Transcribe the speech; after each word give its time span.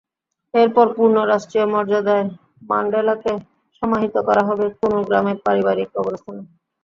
এরপর 0.53 0.85
পূর্ণ 0.95 1.17
রাষ্ট্রীয় 1.23 1.65
মর্যাদায় 1.73 2.25
ম্যান্ডেলাকে 2.69 3.33
সমাহিত 3.77 4.15
করা 4.27 4.43
হবে 4.49 4.65
কুনু 4.77 4.99
গ্রামের 5.07 5.37
পারিবারিক 5.45 5.87
কবরস্থানে। 5.95 6.41